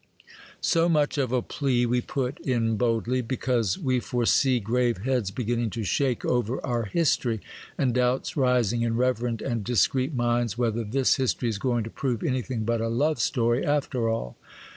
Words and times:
So 0.61 0.89
much 0.89 1.19
of 1.19 1.31
a 1.31 1.43
plea 1.43 1.85
we 1.85 2.01
put 2.01 2.39
in 2.39 2.75
boldly, 2.75 3.21
because 3.21 3.77
we 3.77 3.99
foresee 3.99 4.59
grave 4.59 4.97
heads 5.03 5.29
beginning 5.29 5.69
to 5.77 5.83
shake 5.83 6.25
over 6.25 6.59
our 6.65 6.85
history, 6.85 7.39
and 7.77 7.93
doubts 7.93 8.35
rising 8.35 8.81
in 8.81 8.97
reverend 8.97 9.43
and 9.43 9.63
discreet 9.63 10.15
minds 10.15 10.57
whether 10.57 10.83
this 10.83 11.17
history 11.17 11.49
is 11.49 11.59
going 11.59 11.83
to 11.83 11.91
prove 11.91 12.23
anything 12.23 12.63
but 12.65 12.81
a 12.81 12.87
love 12.89 13.19
story, 13.19 13.63
after 13.63 14.09
all. 14.09 14.35